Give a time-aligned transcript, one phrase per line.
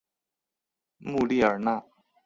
[0.97, 1.83] 穆列尔讷。